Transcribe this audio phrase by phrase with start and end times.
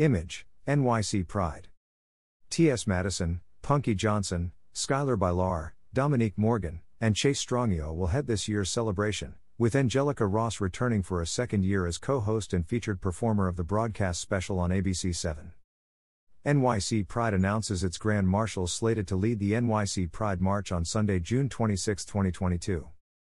[0.00, 1.68] Image, NYC Pride.
[2.48, 2.86] T.S.
[2.86, 9.34] Madison, Punky Johnson, Schuyler Bailar, Dominique Morgan, and Chase Strangio will head this year's celebration,
[9.58, 13.56] with Angelica Ross returning for a second year as co host and featured performer of
[13.56, 15.52] the broadcast special on ABC 7.
[16.46, 21.20] NYC Pride announces its Grand Marshals slated to lead the NYC Pride March on Sunday,
[21.20, 22.88] June 26, 2022.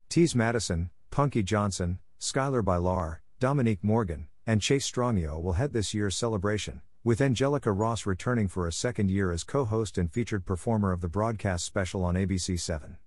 [0.10, 0.36] T.S.
[0.36, 6.82] Madison, Punky Johnson, Schuyler Bailar, Dominique Morgan, and Chase Strangio will head this year's celebration,
[7.04, 11.02] with Angelica Ross returning for a second year as co host and featured performer of
[11.02, 12.98] the broadcast special on ABC 7.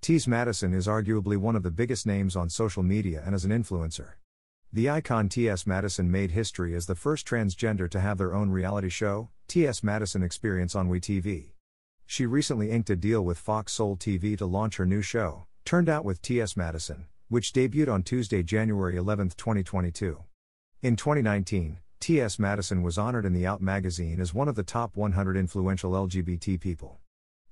[0.00, 0.26] T.S.
[0.26, 4.14] Madison is arguably one of the biggest names on social media and as an influencer.
[4.72, 5.66] The icon T.S.
[5.66, 9.82] Madison made history as the first transgender to have their own reality show, T.S.
[9.82, 11.52] Madison Experience on WeTV.
[12.06, 15.88] She recently inked a deal with Fox Soul TV to launch her new show, Turned
[15.88, 16.56] Out with T.S.
[16.56, 20.22] Madison, which debuted on Tuesday, January 11, 2022.
[20.84, 22.38] In 2019, T.S.
[22.38, 26.60] Madison was honored in the Out magazine as one of the top 100 influential LGBT
[26.60, 26.98] people.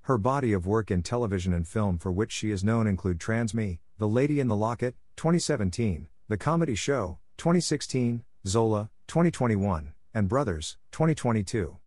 [0.02, 3.54] Her body of work in television and film for which she is known include Trans
[3.54, 10.76] Me, The Lady in the Locket, 2017, The Comedy Show, 2016, Zola, 2021, and Brothers,
[10.90, 11.78] 2022.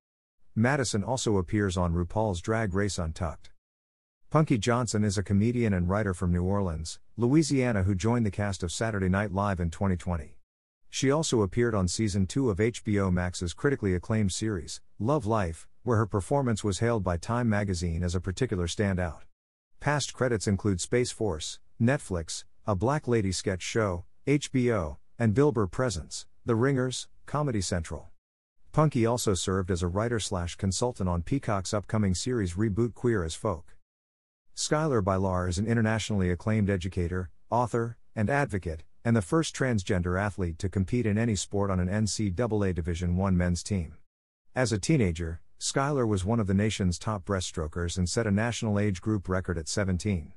[0.56, 3.52] Madison also appears on RuPaul's Drag Race Untucked.
[4.32, 8.64] Punky Johnson is a comedian and writer from New Orleans, Louisiana who joined the cast
[8.64, 10.35] of Saturday Night Live in 2020.
[10.90, 15.98] She also appeared on season 2 of HBO Max's critically acclaimed series, Love Life, where
[15.98, 19.22] her performance was hailed by Time magazine as a particular standout.
[19.80, 25.68] Past credits include Space Force, Netflix, A Black Lady sketch show, HBO, and Bill Burr
[25.68, 28.10] Presents, The Ringers, Comedy Central.
[28.72, 33.36] Punky also served as a writer slash consultant on Peacock's upcoming series reboot Queer as
[33.36, 33.76] Folk.
[34.54, 40.58] Schuyler Bailar is an internationally acclaimed educator, author, and advocate, and the first transgender athlete
[40.58, 43.94] to compete in any sport on an NCAA Division I men's team.
[44.56, 48.80] As a teenager, Schuyler was one of the nation's top breaststrokers and set a national
[48.80, 50.34] age group record at 17.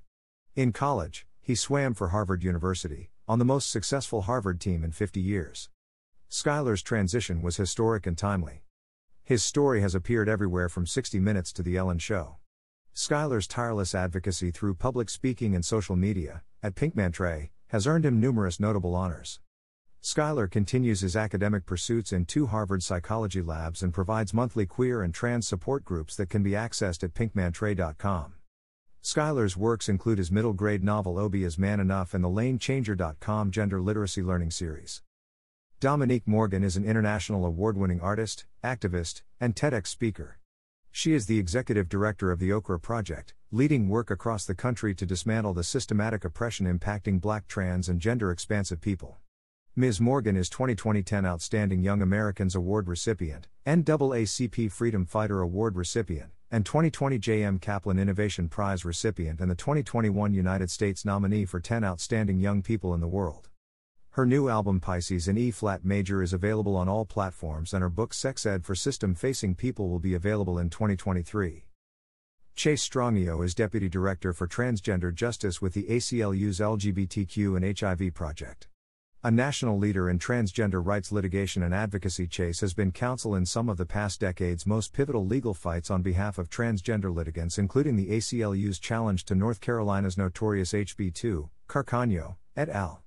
[0.54, 5.18] In college, he swam for Harvard University, on the most successful Harvard team in 50
[5.18, 5.70] years.
[6.28, 8.64] Schuyler's transition was historic and timely.
[9.24, 12.36] His story has appeared everywhere from 60 Minutes to The Ellen Show.
[12.92, 18.60] Schuyler's tireless advocacy through public speaking and social media, at Pinkmantaray, has earned him numerous
[18.60, 19.40] notable honors.
[20.00, 25.12] Schuyler continues his academic pursuits in two Harvard psychology labs and provides monthly queer and
[25.12, 28.34] trans support groups that can be accessed at pinkmantaray.com.
[29.00, 33.80] Schuyler's works include his middle grade novel Obie is Man Enough and the LaneChanger.com gender
[33.80, 35.02] literacy learning series.
[35.80, 40.38] Dominique Morgan is an international award winning artist, activist, and TEDx speaker.
[40.90, 45.06] She is the executive director of the Okra Project, leading work across the country to
[45.06, 49.16] dismantle the systematic oppression impacting black trans and gender expansive people.
[49.74, 50.02] Ms.
[50.02, 56.66] Morgan is 2020 10 Outstanding Young Americans Award recipient, NAACP Freedom Fighter Award recipient, and
[56.66, 57.58] 2020 J.M.
[57.58, 62.92] Kaplan Innovation Prize recipient and the 2021 United States nominee for 10 Outstanding Young People
[62.92, 63.48] in the World.
[64.10, 67.88] Her new album Pisces in E flat major is available on all platforms, and her
[67.88, 71.67] book Sex Ed for System Facing People will be available in 2023.
[72.58, 78.66] Chase Strangio is Deputy Director for Transgender Justice with the ACLU's LGBTQ and HIV Project.
[79.22, 83.68] A national leader in transgender rights litigation and advocacy, Chase has been counsel in some
[83.68, 88.08] of the past decade's most pivotal legal fights on behalf of transgender litigants, including the
[88.08, 93.04] ACLU's challenge to North Carolina's notorious HB 2, Carcano, et al.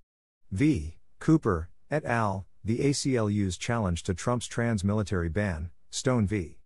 [0.50, 0.96] v.
[1.20, 6.58] Cooper, et al., the ACLU's challenge to Trump's trans military ban, Stone v.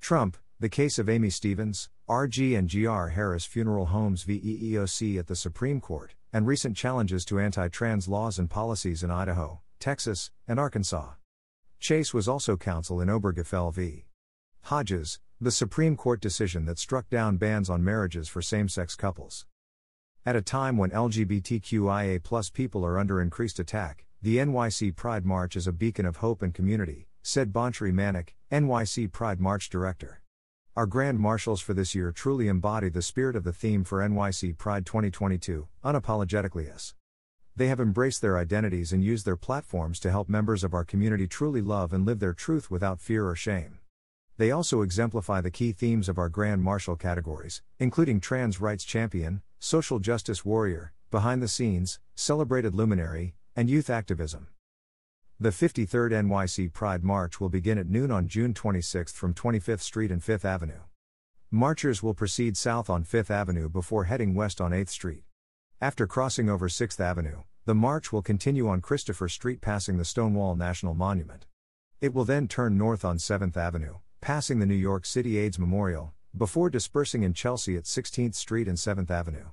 [0.00, 4.40] Trump, the case of Amy Stevens, RG and GR Harris Funeral Homes v.
[4.40, 9.10] EEOC at the Supreme Court, and recent challenges to anti trans laws and policies in
[9.10, 11.12] Idaho, Texas, and Arkansas.
[11.78, 14.06] Chase was also counsel in Obergefell v.
[14.62, 19.46] Hodges, the Supreme Court decision that struck down bans on marriages for same sex couples.
[20.26, 25.68] At a time when LGBTQIA people are under increased attack, the NYC Pride March is
[25.68, 30.20] a beacon of hope and community, said Bonchri Manik, NYC Pride March Director.
[30.78, 34.56] Our Grand Marshals for this year truly embody the spirit of the theme for NYC
[34.56, 36.94] Pride 2022, unapologetically us.
[37.56, 41.26] They have embraced their identities and used their platforms to help members of our community
[41.26, 43.80] truly love and live their truth without fear or shame.
[44.36, 49.42] They also exemplify the key themes of our Grand Marshal categories, including trans rights champion,
[49.58, 54.46] social justice warrior, behind the scenes, celebrated luminary, and youth activism.
[55.40, 60.10] The 53rd NYC Pride March will begin at noon on June 26 from 25th Street
[60.10, 60.80] and 5th Avenue.
[61.48, 65.22] Marchers will proceed south on 5th Avenue before heading west on 8th Street.
[65.80, 70.56] After crossing over 6th Avenue, the march will continue on Christopher Street passing the Stonewall
[70.56, 71.46] National Monument.
[72.00, 76.14] It will then turn north on 7th Avenue, passing the New York City AIDS Memorial,
[76.36, 79.46] before dispersing in Chelsea at 16th Street and 7th Avenue.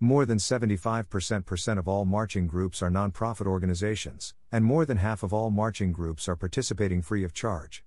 [0.00, 5.32] More than 75% of all marching groups are nonprofit organizations, and more than half of
[5.32, 7.82] all marching groups are participating free of charge.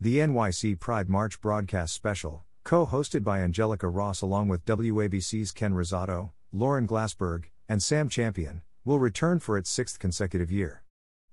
[0.00, 5.74] The NYC Pride March broadcast special, co hosted by Angelica Ross along with WABC's Ken
[5.74, 10.85] Rosato, Lauren Glassberg, and Sam Champion, will return for its sixth consecutive year.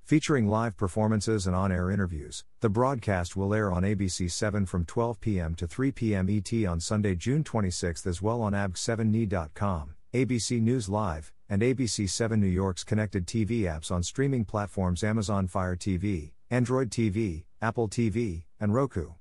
[0.03, 4.83] Featuring live performances and on air interviews, the broadcast will air on ABC 7 from
[4.83, 5.55] 12 p.m.
[5.55, 6.27] to 3 p.m.
[6.29, 12.37] ET on Sunday, June 26 as well on abc7ny.com, ABC News Live, and ABC 7
[12.37, 18.43] New York's connected TV apps on streaming platforms Amazon Fire TV, Android TV, Apple TV,
[18.59, 19.11] and Roku.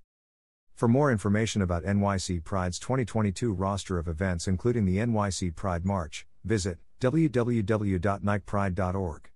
[0.75, 6.26] For more information about NYC Pride's 2022 roster of events, including the NYC Pride March,
[6.43, 9.31] visit www.nycpride.org.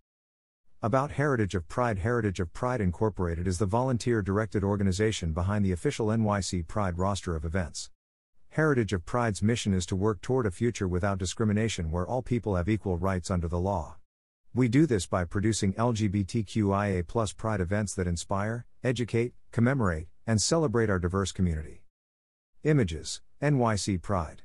[0.82, 5.73] About Heritage of Pride Heritage of Pride Incorporated is the volunteer directed organization behind the
[5.73, 7.88] official NYC Pride roster of events.
[8.50, 12.56] Heritage of Pride's mission is to work toward a future without discrimination where all people
[12.56, 13.96] have equal rights under the law.
[14.52, 20.99] We do this by producing LGBTQIA pride events that inspire, educate, commemorate, and celebrate our
[20.99, 21.84] diverse community.
[22.64, 24.43] Images NYC Pride.